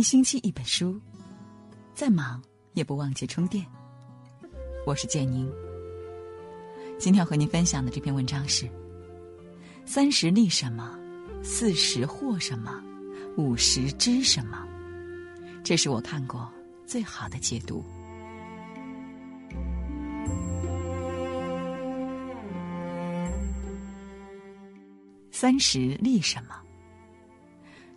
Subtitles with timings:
[0.00, 0.98] 一星期一本书，
[1.92, 3.66] 再忙也不忘记充电。
[4.86, 5.46] 我是建宁。
[6.98, 8.66] 今天要和您分享的这篇文章是：
[9.84, 10.98] 三十立什么，
[11.42, 12.82] 四十获什么，
[13.36, 14.66] 五十知什么。
[15.62, 16.50] 这是我看过
[16.86, 17.84] 最好的解读。
[25.30, 26.58] 三十立什么？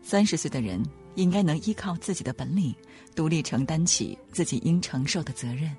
[0.02, 0.84] 三十岁的人
[1.16, 2.74] 应该能依靠自己的本领，
[3.16, 5.76] 独立承担起自己应承受的责任，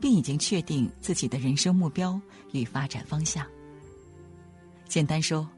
[0.00, 2.20] 并已经确定自己的人生目标
[2.52, 3.46] 与发展方向。
[4.88, 5.48] 简单说，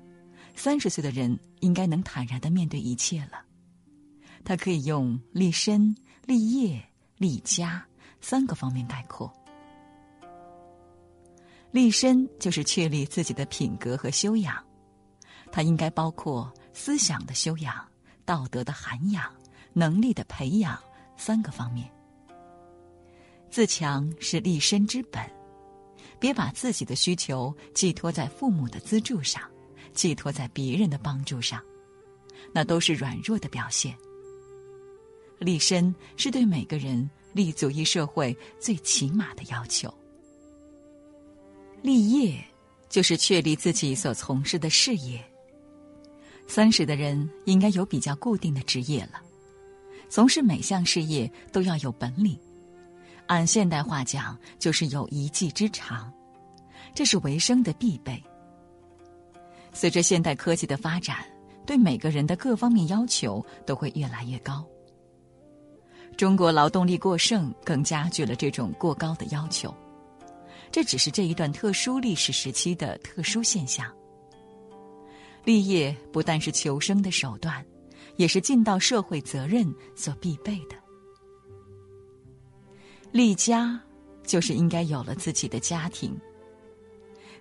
[0.55, 3.45] 三十岁的人应该能坦然的面对一切了。
[4.45, 5.95] 他可以用立身、
[6.25, 6.83] 立业、
[7.17, 7.85] 立家
[8.21, 9.33] 三个方面概括。
[11.71, 14.65] 立身就是确立自己的品格和修养。
[15.53, 17.87] 它应该包括思想的修养、
[18.29, 19.25] 道德的涵养、
[19.73, 20.79] 能力的培养
[21.17, 21.91] 三个方面。
[23.49, 25.23] 自强是立身之本，
[26.21, 29.43] 别把自己的需求寄托在父母的资助上，
[29.95, 31.59] 寄托在别人的帮助上，
[32.53, 33.97] 那都是软弱的表现。
[35.39, 39.91] 立身是对每个人立足于社会最起码的要求。
[41.81, 42.45] 立业
[42.91, 45.25] 就是确立自己所从事的事业。
[46.49, 49.21] 三十的人应该有比较固定的职业了，
[50.09, 52.37] 从事每项事业都要有本领，
[53.27, 56.11] 按现代话讲就是有一技之长，
[56.95, 58.21] 这是为生的必备。
[59.75, 61.19] 随着现代科技的发展，
[61.67, 64.67] 对每个人的各方面要求都会越来越高。
[66.17, 69.73] 中国劳动力过剩更加剧了这种过高的要求，
[70.73, 73.87] 这只是这一段特殊历史时期的特殊现象。
[75.49, 77.65] 立业不但是求生的手段，
[78.17, 80.77] 也是尽到社会责任所必备的。
[83.11, 83.81] 立家，
[84.27, 86.15] 就是应该有了自己的家庭。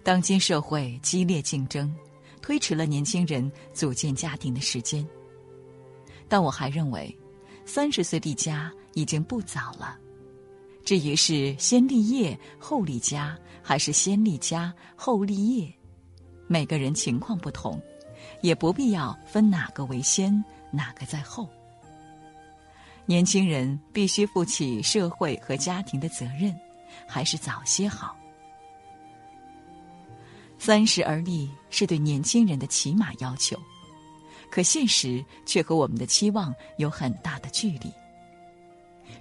[0.04, 1.94] 当今社会激烈竞争，
[2.42, 5.06] 推迟了年轻人组建家庭的时间。
[6.30, 7.14] 但我还认为，
[7.66, 10.00] 三十岁立家已经不早了。
[10.86, 15.74] 至于是先立业后立家，还是先立家后立业，
[16.48, 17.78] 每个人情况不同。
[18.42, 21.48] 也不必要分哪个为先，哪个在后。
[23.06, 26.54] 年轻人必须负起社会和家庭的责任，
[27.08, 28.16] 还是早些好。
[30.60, 33.58] 三十而立是对年轻人的起码要求，
[34.50, 37.92] 可现实却和我们的期望有很大的距离。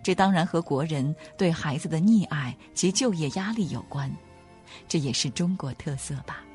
[0.03, 4.11] 这当然和国人对孩子的溺爱及就业压力有关，
[4.89, 6.46] 这也是中国特色吧。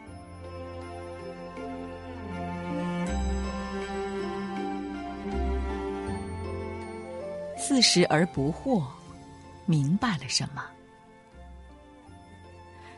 [7.63, 8.83] 四十而不惑，
[9.67, 10.63] 明白了什么？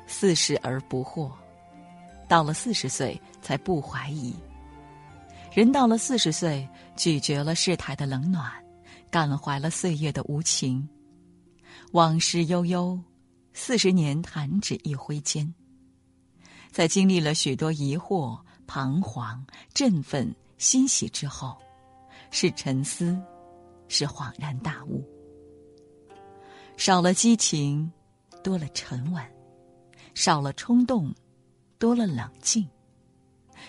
[0.07, 1.29] 四十而不惑，
[2.29, 4.33] 到了四十岁才不怀疑。
[5.51, 6.65] 人到了四十岁，
[6.95, 8.49] 咀嚼了世态的冷暖，
[9.11, 10.87] 感怀了岁月的无情。
[11.91, 12.97] 往事悠悠，
[13.53, 15.53] 四十年弹指一挥间。
[16.71, 21.57] 在经历了许多疑惑、彷徨、振奋、欣喜之后，
[22.31, 23.21] 是沉思。
[23.95, 25.07] 是恍然大悟，
[26.77, 27.91] 少了激情，
[28.43, 29.23] 多了沉稳；
[30.15, 31.13] 少了冲动，
[31.77, 32.63] 多了冷静；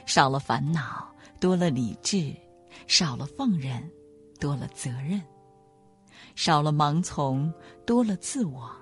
[0.07, 2.35] 少了烦恼，多了理智；
[2.87, 3.87] 少了放任，
[4.41, 5.21] 多了责任；
[6.35, 7.53] 少了盲从，
[7.85, 8.75] 多了自我。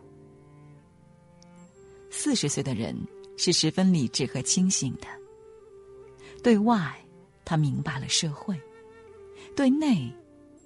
[2.08, 2.96] 四十岁的人
[3.36, 5.08] 是十分理智和清醒的。
[6.40, 6.96] 对外，
[7.44, 8.54] 他明白了社会；
[9.56, 10.16] 对内。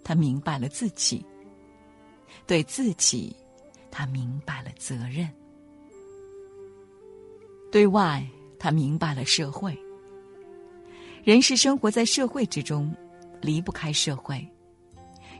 [0.07, 1.27] 他明白了自己，
[2.47, 3.35] 对自己，
[3.91, 5.27] 他明白了责任；
[7.73, 8.25] 对外，
[8.57, 9.77] 他明白了社会。
[11.25, 12.95] 人是生活在社会之中，
[13.41, 14.49] 离不开社会。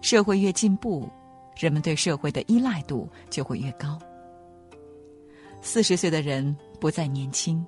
[0.03, 1.09] 社会越进步，
[1.57, 3.97] 人们对社会的依赖度就会越高。
[5.63, 7.65] 四十岁的人不再年轻，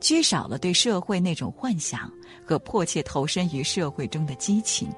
[0.00, 2.12] 缺少了对社会那种幻想
[2.44, 4.90] 和迫切投身于社会中的激情。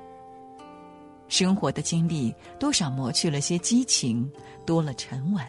[1.32, 2.31] 生活的经历
[2.61, 4.31] 多少磨去了些激情，
[4.67, 5.43] 多了沉稳。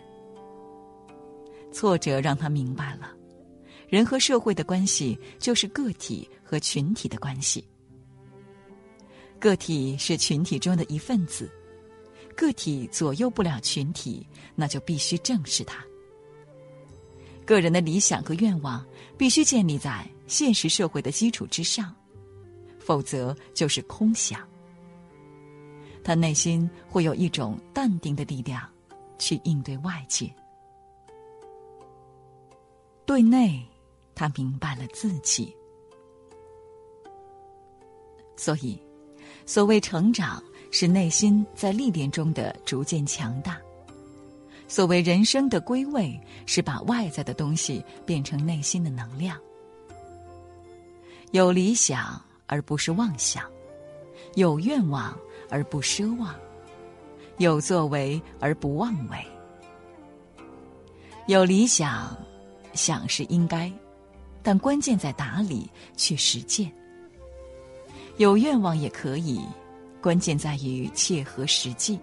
[1.73, 3.13] 挫折让他明白了，
[3.89, 7.67] 人和社会的关系就是个体和群体的关系。
[9.37, 11.51] 个体是群体中的一份子，
[12.33, 14.25] 个体左右不了群体，
[14.55, 15.83] 那就必须正视它。
[17.45, 18.85] 个人的理想和愿望
[19.17, 21.93] 必须建立在现实社会的基础之上，
[22.79, 24.47] 否则就是空想。
[26.03, 28.67] 他内心会有一种淡定的力量，
[29.17, 30.29] 去应对外界。
[33.05, 33.65] 对内，
[34.15, 35.55] 他明白了自己。
[38.35, 38.81] 所以，
[39.45, 43.53] 所谓成长，是内心在历练中的逐渐强大；
[44.67, 49.37] 所谓人生的归位，是把外在的东西变成内心的能量。
[51.31, 53.49] 有理想而不是妄想，
[54.35, 55.17] 有愿望
[55.49, 56.33] 而不奢望，
[57.37, 59.17] 有作为而不妄为。
[61.27, 62.15] 有理想，
[62.73, 63.71] 想是应该，
[64.41, 66.71] 但关键在打理去实践。
[68.17, 69.41] 有愿望也可以，
[70.01, 71.99] 关键在于切合实际。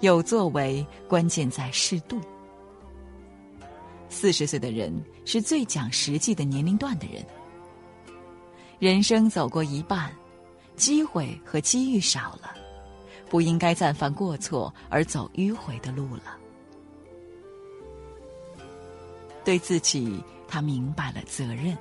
[0.00, 2.20] 有作为，关键在适度。
[4.08, 4.92] 四十岁的人
[5.24, 7.24] 是最讲实际的年龄段的人。
[8.78, 10.10] 人生走过一半，
[10.80, 12.54] 机会和机遇少了，
[13.28, 16.38] 不应该再犯过错而走迂回的路了。
[19.44, 21.76] 对自己，他明白了责任。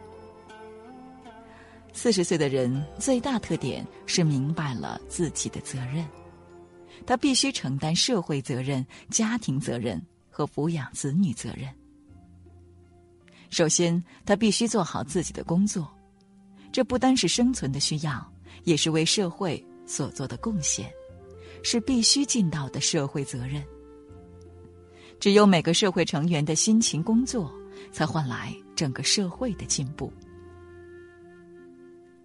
[1.94, 6.06] 四十岁的人最大特点是明白了自己的责任，
[7.06, 11.68] 他必须承担社会责任、家庭责任和抚养子女责任。
[13.50, 15.90] 首先，他必须做好自己的工作。
[16.72, 18.32] 这不单是生存的需要，
[18.64, 20.92] 也是为社会所做的贡献，
[21.64, 23.64] 是必须尽到的社会责任。
[25.20, 27.54] 只有每个社会成员的辛勤工作，
[27.92, 30.12] 才换来整个社会的进步。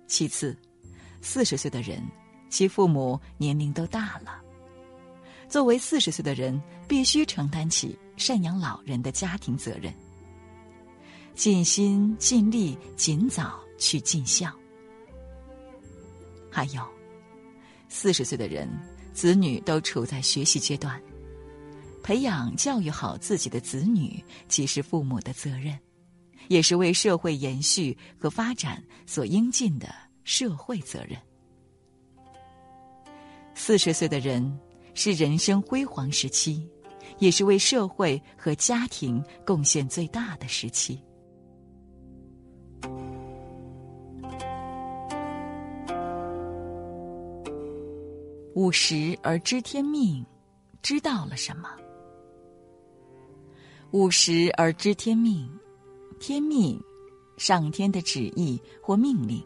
[0.06, 0.56] 其次，
[1.20, 2.02] 四十岁的人，
[2.48, 4.40] 其父母年龄都大了，
[5.48, 9.92] 作为四十岁的人，必须承担起赡养老人的家庭责任，
[11.34, 13.60] 尽心尽力，尽早。
[13.76, 14.50] 去尽孝。
[16.55, 16.81] 还有，
[17.89, 18.69] 四十岁的人，
[19.12, 21.03] 子女都处在学习阶段，
[22.01, 25.77] 培养教育好自己的子女，既是父母的责任，
[26.47, 29.93] 也是为社会延续和发展所应尽的
[30.23, 31.19] 社会责任。
[33.56, 34.56] 四十岁的人
[34.95, 36.65] 是人生辉煌时期，
[37.19, 41.03] 也是为社会和家庭贡献最大的时期。
[48.55, 50.25] 五十而知天命，
[50.81, 51.69] 知道了什么？
[53.91, 55.51] 五十而知天命，
[56.21, 56.81] 天命，
[57.37, 59.45] 上天的旨意或命令，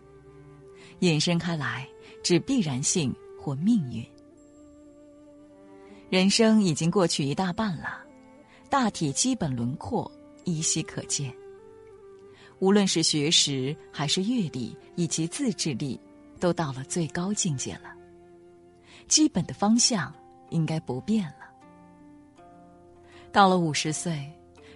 [0.99, 1.89] 引申开来
[2.23, 4.05] 指必然性或命运。
[6.11, 8.03] 人生已经过去一大半了，
[8.69, 10.11] 大体基本轮廓
[10.45, 11.35] 依稀可见。
[12.59, 15.99] 无论是学识还是阅历以及自制力，
[16.39, 17.95] 都到了最高境界了。
[19.09, 20.15] 基本的方向
[20.51, 21.51] 应该不变了。
[23.33, 24.31] 到了五十岁，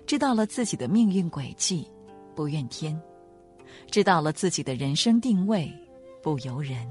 [0.06, 1.86] 知道了自己的命运轨迹，
[2.34, 2.98] 不怨天；
[3.90, 5.70] 知道了自己的人生定位，
[6.22, 6.86] 不由人；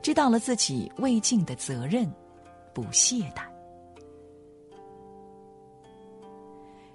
[0.00, 2.10] 知道了自己未尽的责任，
[2.72, 3.42] 不懈怠；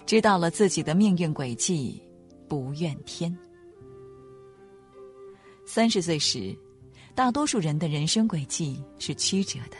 [0.05, 2.01] 知道了自己的命运轨迹，
[2.47, 3.37] 不怨天。
[5.65, 6.57] 三十岁时。
[7.13, 9.77] 大多数人的人生轨迹是曲折的，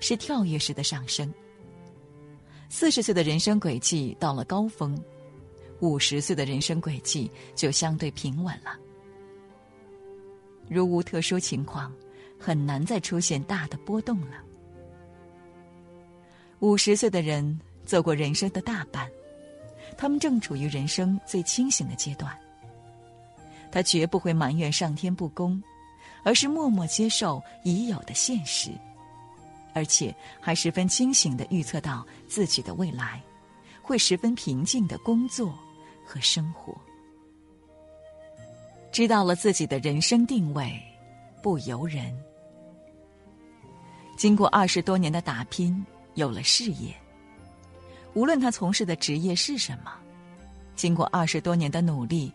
[0.00, 1.32] 是跳跃式的上升。
[2.68, 4.96] 四十岁的人生轨迹到了高峰，
[5.80, 8.78] 五十岁的人生轨迹就相对平稳了。
[10.68, 11.90] 如无特殊情况，
[12.38, 14.36] 很难再出现大的波动了。
[16.60, 19.10] 五十岁的人走过人生的大半，
[19.96, 22.36] 他们正处于人生最清醒的阶段。
[23.72, 25.62] 他绝不会埋怨上天不公。
[26.28, 28.70] 而是默默接受已有的现实，
[29.72, 33.18] 而且还十分清醒的预测到自己的未来，
[33.80, 35.58] 会十分平静的工作
[36.04, 36.76] 和生活。
[38.92, 40.78] 知道了自己的人生定位，
[41.42, 42.14] 不由人。
[44.18, 45.82] 经过二十多年的打拼，
[46.12, 46.94] 有了事业。
[48.12, 49.94] 无论他从事的职业是什么，
[50.76, 52.30] 经过二十多年的努力，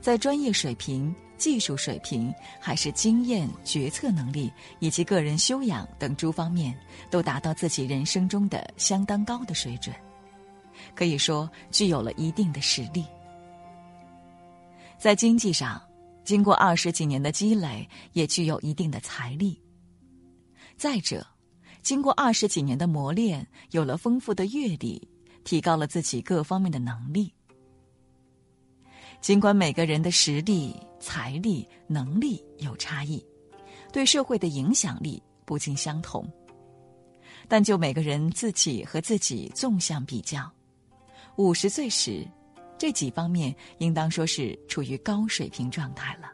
[0.00, 1.12] 在专业水平。
[1.42, 6.72] 技术水平，还是经验、决策能力以及个人修养等诸方面，
[7.10, 9.92] 都达到自己人生中的相当高的水准，
[10.94, 13.04] 可以说具有了一定的实力。
[14.98, 15.82] 在经济上，
[16.22, 19.60] 经过二十几年的积累，也具有一定的财力。
[20.76, 21.26] 再者，
[21.82, 25.08] 经过二十几年的磨练，有了丰富的阅历，
[25.42, 27.34] 提高了自己各方面的能力。
[29.20, 30.76] 尽管每个人的实力。
[31.02, 33.22] 财力、能力有差异，
[33.92, 36.24] 对社会的影响力不尽相同。
[37.48, 40.48] 但就每个人自己和自己纵向比较，
[41.36, 42.24] 五十岁时，
[42.78, 46.30] 这几方面应当说是处于高水平状态了。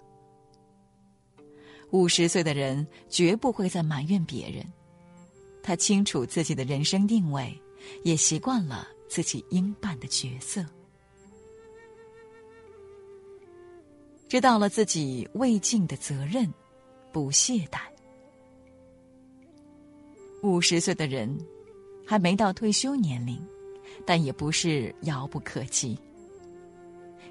[1.90, 4.64] 五十岁的人绝不会再埋怨别人，
[5.62, 7.58] 他清楚自己的人生定位，
[8.04, 10.64] 也习惯了自己应扮的角色，
[14.28, 16.52] 知道了自己未尽的责任，
[17.10, 17.80] 不懈怠。
[20.42, 21.36] 五十岁的人
[22.06, 23.44] 还没到退休年龄，
[24.06, 25.98] 但也不是遥不可及。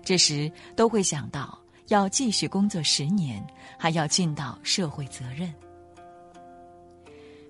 [0.03, 1.57] 这时都会想到。
[1.89, 3.41] 要继续工作十年，
[3.79, 5.49] 还要尽到社会责任。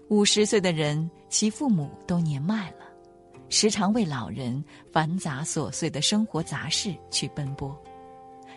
[0.10, 2.86] 五十岁的人，其父母都年迈了，
[3.50, 7.75] 时常为老人繁杂琐碎的生活杂事去奔波，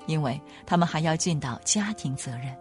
[0.07, 2.57] 因为他们还要尽到家庭责任。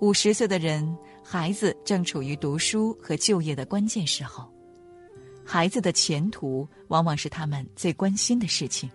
[0.00, 4.46] 五十岁的人，孩子正处于读书和就业的关键时候，
[5.44, 8.90] 孩子的前途往往是他们最关心的事情。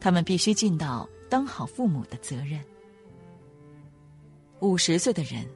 [0.00, 2.60] 他们必须尽到当好父母的责任。
[4.60, 5.46] 五十岁的人，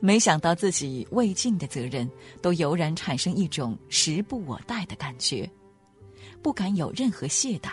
[0.00, 2.10] 没想到自己未尽的责任，
[2.42, 5.50] 都油然产生一种时不我待的感觉，
[6.42, 7.70] 不敢有任何懈怠，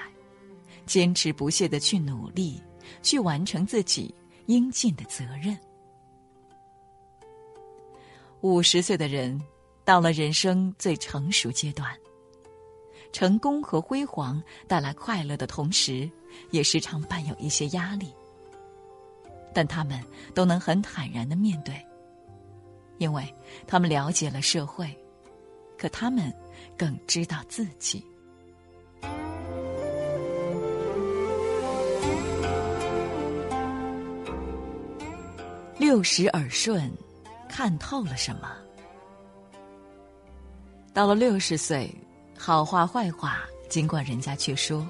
[0.85, 2.61] 坚持不懈的去努力，
[3.01, 4.13] 去完成自己
[4.47, 5.57] 应尽的责任。
[8.41, 9.41] 五十岁的人，
[9.85, 11.89] 到了人生最成熟阶段。
[13.11, 16.09] 成功和辉煌带来快乐的同时，
[16.49, 18.11] 也时常伴有一些压力。
[19.53, 21.75] 但他们都能很坦然的面对，
[22.97, 23.23] 因为
[23.67, 24.91] 他们了解了社会，
[25.77, 26.33] 可他们
[26.75, 28.03] 更知道自己。
[35.93, 36.91] 六十耳顺，
[37.47, 38.51] 看透了什么？
[40.91, 41.87] 到了六十岁。
[42.35, 44.83] 好话坏话，尽管人家却说，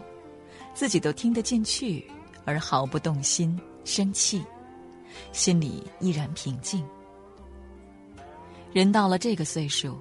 [0.73, 2.09] 自己都听得进去，
[2.45, 4.45] 而毫不动心、生气，
[5.33, 6.81] 心里依然平静。
[8.71, 9.99] 人到了这个岁数，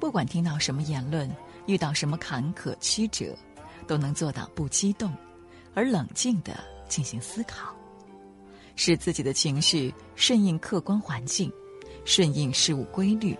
[0.00, 1.30] 不管听到什么言论，
[1.66, 3.36] 遇到什么坎坷曲折，
[3.86, 5.12] 都能做到不激动，
[5.74, 7.74] 而冷静的进行思考，
[8.78, 11.52] 使自己的情绪顺应客观环境，
[12.04, 13.36] 顺应事物规律，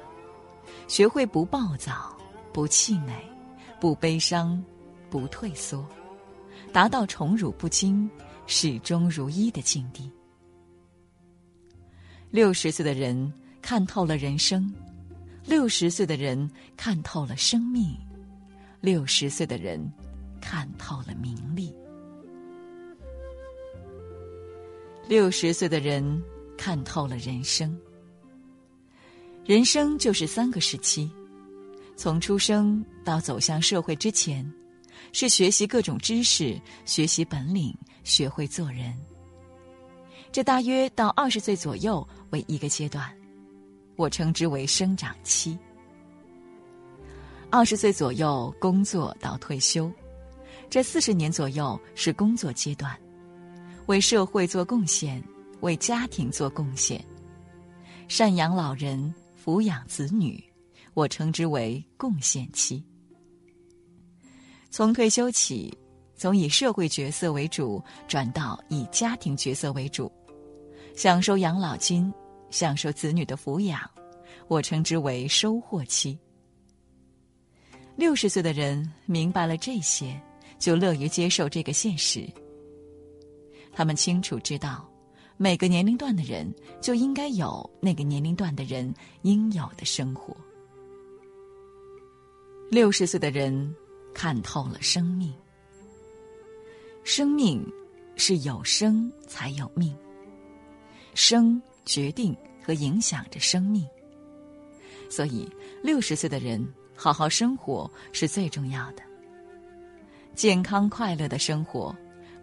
[0.88, 2.14] 学会不暴躁、
[2.52, 3.14] 不气馁。
[3.80, 4.60] 不悲伤，
[5.08, 5.86] 不退缩，
[6.72, 8.10] 达到宠辱不惊、
[8.44, 10.10] 始终如一的境地。
[12.28, 14.74] 六十岁的人看透了人生，
[15.44, 17.96] 六十岁的人看透了生命，
[18.80, 19.80] 六十岁的人
[20.40, 21.72] 看透了名利，
[25.08, 26.22] 六十岁的人
[26.58, 27.74] 看透了人生。
[29.46, 31.10] 人生就是三个时期。
[31.96, 34.46] 从出生到走向社会之前，
[35.14, 37.74] 是学习各种知识、学习本领、
[38.04, 38.94] 学会做人。
[40.30, 43.10] 这大约到二十岁左右为一个阶段，
[43.96, 45.58] 我称之为生长期。
[47.48, 49.90] 二十岁左右工作到退休，
[50.68, 52.94] 这四十年左右是工作阶段，
[53.88, 55.22] 为社会做贡献，
[55.60, 57.02] 为家庭做贡献，
[58.06, 60.44] 赡养老人，抚养子女。
[60.92, 62.84] 我称之为贡献期。
[64.68, 65.72] 从退休起，
[66.16, 70.12] 从以社会角色为主转到以家庭角色为主，
[70.94, 72.12] 享受养老金，
[72.50, 73.80] 享受子女的抚养，
[74.48, 76.18] 我称之为收获期。
[77.96, 80.20] 六十岁的人明白了这些，
[80.58, 82.28] 就乐于接受这个现实。
[83.78, 84.90] 他们清楚知道，
[85.36, 88.92] 每个年龄段的人就应该有那个年龄段的人
[89.22, 90.36] 应有的生活。
[92.68, 93.72] 六十岁的人
[94.12, 95.32] 看透了生命。
[97.04, 97.64] 生命
[98.16, 99.96] 是有生才有命，
[101.14, 103.86] 生决定和影响着生命，
[105.08, 105.48] 所以
[105.84, 106.66] 六十岁的人
[106.96, 109.04] 好好生活是最重要的。
[110.34, 111.96] 健康快乐的生活，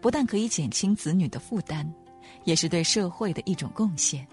[0.06, 1.84] 不但可以减轻子女的负担，
[2.44, 4.24] 也是对社会的一种贡献，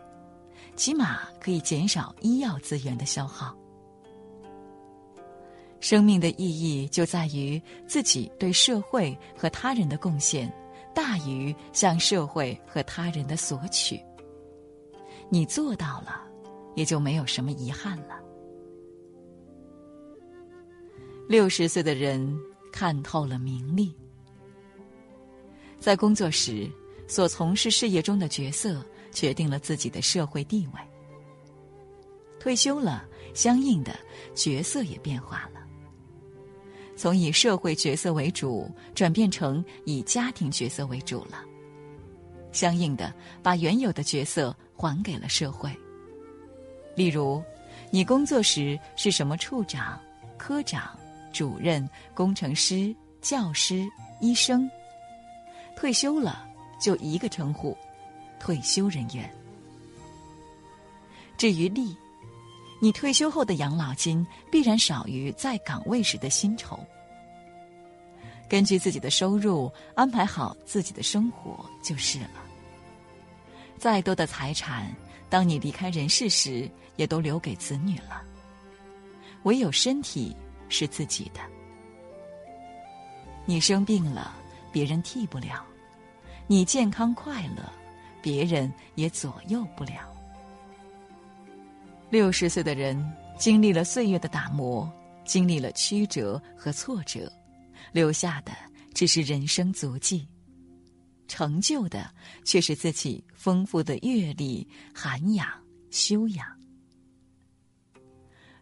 [0.76, 3.57] 起码可以减少医药资源的消耗。
[5.81, 10.52] 生命的意义就在于自己对社会和他人的贡献
[10.95, 13.99] 大于向社会和他人的索取。
[15.31, 16.23] 你做到了，
[16.75, 18.21] 也就没有什么遗憾了。
[21.31, 22.38] 六十岁的人
[22.71, 23.97] 看透了名利，
[25.82, 26.70] 在工作时
[27.08, 30.80] 所从事事业中的角色决定了自己的社会地位，
[32.38, 33.92] 退休了，相应的
[34.32, 35.60] 角色也变化了，
[36.96, 41.44] 从以社会角色为主转变成以家庭角色为主了。
[42.52, 43.12] 相应的，
[43.42, 45.68] 把原有的角色还给了社会。
[46.94, 47.42] 例如，
[47.90, 50.00] 你工作时是什么处长、
[50.38, 50.96] 科长、
[51.32, 53.84] 主任、工程师、教师、
[54.20, 54.70] 医生，
[55.76, 56.47] 退休了
[56.81, 57.76] 就一个称呼：
[58.38, 59.29] 退休人员。
[61.37, 61.97] 至于利，
[62.81, 66.79] 你退休后的养老金必然少于在岗位时的薪酬。
[68.49, 72.43] 根据自己的收入安排好自己的生活就是了。
[73.79, 74.95] 再多的财产，
[75.31, 78.23] 当你离开人世时，也都留给子女了。
[79.45, 80.37] 唯有身体
[80.69, 81.41] 是自己的。
[83.45, 84.37] 你生病了，
[84.73, 85.62] 别人替不了；
[86.47, 87.71] 你健康快乐，
[88.23, 90.11] 别人也左右不了。
[92.11, 93.00] 六十岁的人
[93.38, 94.91] 经历了岁月的打磨，
[95.25, 97.31] 经历了曲折和挫折，
[97.93, 98.52] 留下的
[98.95, 100.26] 只是人生足迹。
[101.29, 102.11] 成就的
[102.45, 105.49] 却是自己丰富的阅历、涵养、
[105.91, 106.47] 修养。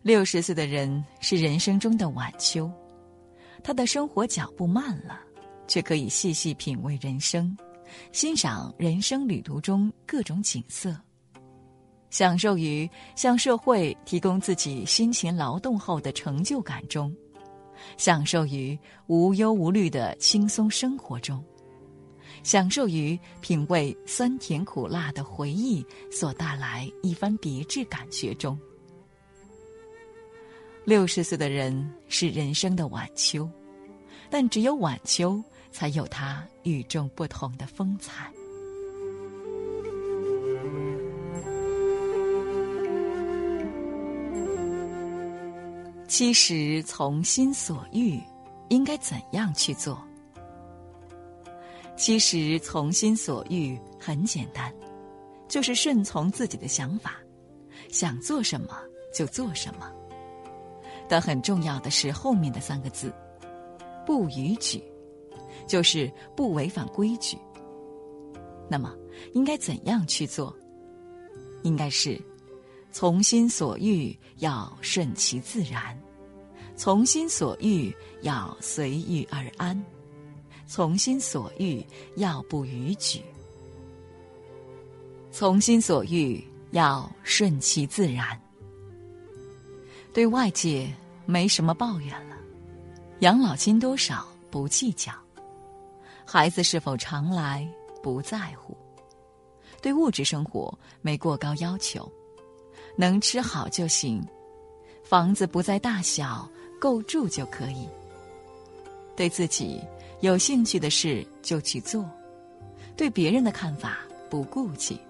[0.02, 2.70] 六十岁的人是人生中的晚秋，
[3.64, 5.20] 他的生活脚步慢了，
[5.70, 7.56] 却可以细细品味人生，
[8.10, 10.92] 欣赏人生旅途中各种景色，
[12.10, 17.14] 享受于向社会提供自己辛勤劳动后的成就感中，
[17.96, 21.40] 享受于无忧无虑的轻松生活中。
[22.42, 28.58] 享受于品味酸甜苦辣的回忆所带来一番别致感觉中。
[30.84, 33.48] 六十岁的人是人生的晚秋，
[34.30, 38.30] 但只有晚秋才有它与众不同的风采。
[46.06, 48.20] 其实从心所欲，
[48.68, 50.02] 应该怎样去做？
[51.96, 54.74] 其实从心所欲很简单，
[55.48, 57.14] 就是顺从自己的想法，
[57.90, 58.76] 想做什么
[59.14, 59.90] 就做什么。
[61.08, 63.12] 但很重要的是后面的三个字
[64.04, 64.82] “不逾矩”，
[65.70, 67.38] 就是不违反规矩。
[68.68, 68.92] 那么
[69.34, 70.52] 应该怎样去做？
[71.62, 72.20] 应该是
[72.90, 75.96] 从心所欲要顺其自然，
[76.74, 79.80] 从心所欲要随遇而安。
[80.66, 81.84] 从心所欲，
[82.16, 83.20] 要不逾矩；
[85.30, 88.40] 从心所欲，要顺其自然。
[90.12, 90.92] 对外界
[91.26, 92.36] 没什么抱怨了，
[93.20, 95.12] 养老金多少不计较，
[96.32, 97.68] 孩子是否常来
[98.00, 98.76] 不在乎，
[99.82, 102.08] 对物质生活没过高要求，
[102.96, 104.24] 能吃好就行，
[105.02, 106.48] 房子不在大小，
[106.80, 107.88] 够住就可以。
[109.16, 109.80] 对自己。
[110.20, 112.08] 有兴趣的事就去做，
[112.96, 115.00] 对别人的看法不顾忌，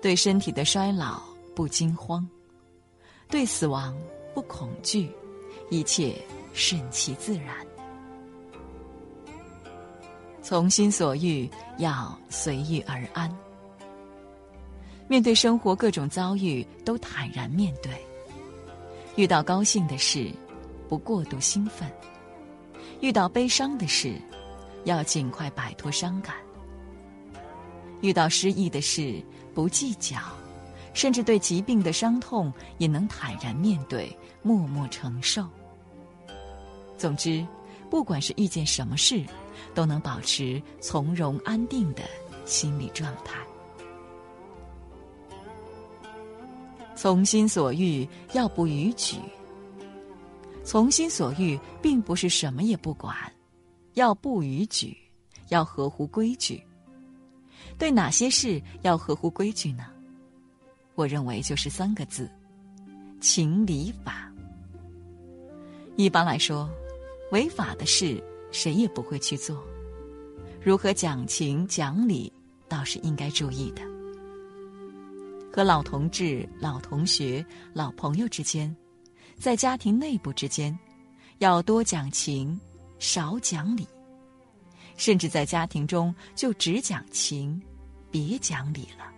[0.00, 1.20] 对身体的衰老
[1.54, 2.26] 不惊慌，
[3.28, 3.94] 对死亡
[4.32, 5.10] 不恐惧，
[5.68, 6.16] 一切
[6.54, 7.54] 顺其自然。
[10.54, 13.28] 从心所欲，要随遇而安。
[15.08, 17.90] 面对生活各种遭遇，都坦然面对。
[19.16, 20.30] 遇到高兴的事，
[20.88, 21.90] 不过度兴奋。
[23.00, 24.14] 遇到悲伤的事，
[24.84, 26.36] 要尽快摆脱伤感；
[28.00, 29.20] 遇到失意的事，
[29.54, 30.18] 不计较，
[30.92, 35.44] 甚至对疾病的伤痛也能坦然面对，默默承受。
[36.96, 37.44] 总之，
[37.90, 39.24] 不管是遇见什么事，
[39.74, 42.02] 都能保持从容安定的
[42.44, 43.38] 心理状态。
[46.96, 49.16] 从心所欲，要不逾矩。
[50.62, 53.14] 从心所欲，并不是什么也不管，
[53.94, 54.96] 要不逾矩，
[55.48, 56.62] 要合乎规矩。
[57.76, 59.84] 对哪些事要合乎规矩呢？
[60.94, 62.30] 我认为就是三个字：
[63.20, 64.32] 情理法。
[65.96, 66.70] 一般来说，
[67.32, 68.22] 违法的事
[68.54, 69.66] 谁也不会去做。
[70.62, 72.32] 如何讲情讲理，
[72.68, 73.82] 倒是应该注意的。
[75.52, 78.74] 和老同志、老同学、老朋友之间。
[79.36, 80.78] 在家庭内部之间，
[81.38, 82.58] 要多讲情，
[83.00, 83.82] 少讲理；
[84.96, 87.60] 甚至在家庭中就只讲情，
[88.12, 89.12] 别讲理了。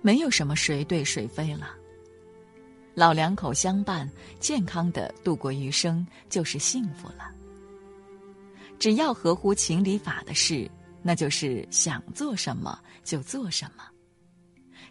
[0.00, 1.76] 没有什么谁对谁非了。
[2.94, 4.10] 老两口相伴，
[4.40, 7.33] 健康的度过余生，就是幸福了。
[8.78, 10.70] 只要合乎情理法的事，
[11.02, 13.84] 那就是想做什么就做什么。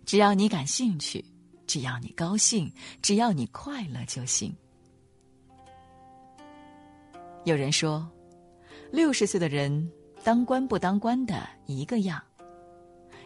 [0.06, 1.24] 只要你感兴趣，
[1.68, 4.54] 只要你高兴，只要你快乐就行。
[7.46, 8.10] 有人说，
[8.92, 9.92] 六十岁的人
[10.24, 12.22] 当官不当官的一个样，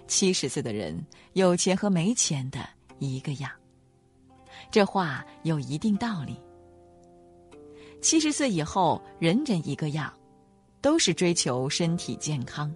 [0.08, 1.00] 七十岁的人
[1.34, 2.60] 有钱和没钱的
[3.00, 3.52] 一个样。
[4.72, 6.36] 这话有一定道理。
[8.02, 10.14] 七十岁以后，人人一个样，
[10.82, 12.74] 都是追求身体健康。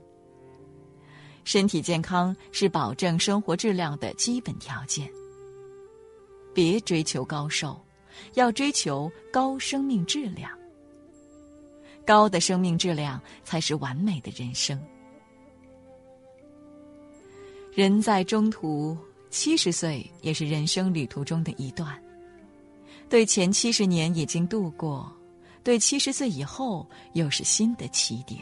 [1.44, 5.12] 身体健康是保证生活质量的基本条件。
[6.54, 7.80] 别追求高寿，
[8.34, 10.52] 要追求高生命质量。
[12.06, 14.80] 高的生命质量才是完美的人生。
[17.74, 18.98] 人在中途，
[19.30, 21.98] 七十岁也是人生旅途中的一段。
[23.08, 25.12] 对前七十年已经度过，
[25.64, 28.42] 对七十岁以后又是新的起点。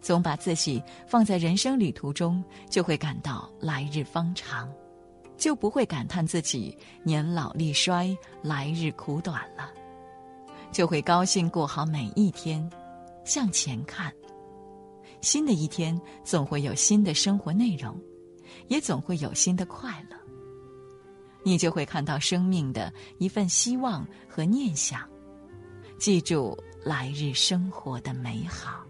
[0.00, 4.70] 总把自己放在人生旅途中，就会感到来日方长，
[5.38, 9.70] 就不会感叹自己年老力衰、来日苦短了，
[10.70, 12.70] 就会高兴过好每一天，
[13.24, 14.12] 向前看。
[15.22, 17.98] 新的一天总会有新的生活内容，
[18.68, 20.16] 也总会有新的快乐。
[21.42, 25.00] 你就会看到生命的一份希望和念想，
[26.04, 28.84] 记住来日生活的美好。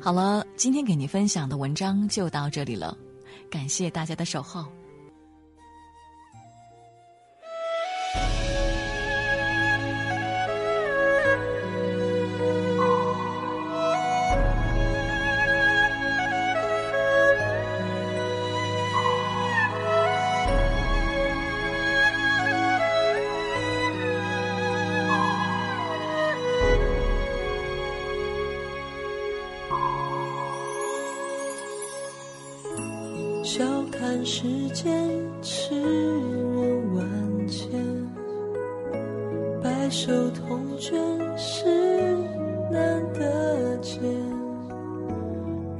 [0.00, 2.96] 好了，今天给您分享的文章就到这里了，
[3.50, 4.64] 感谢大家的守候。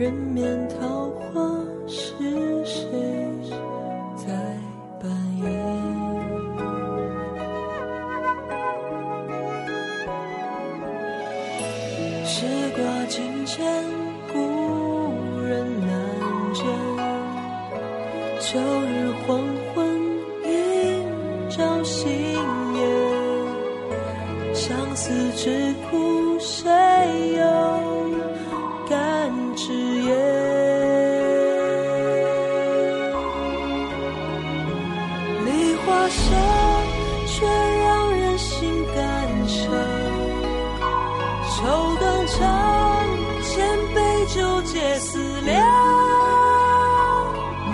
[0.01, 1.43] 人面桃花
[1.87, 2.89] 是谁
[4.17, 4.33] 在
[4.99, 5.11] 扮
[5.45, 5.80] 演？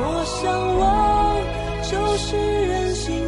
[0.09, 1.42] 我想我
[1.83, 2.37] 就是
[2.69, 3.26] 任性。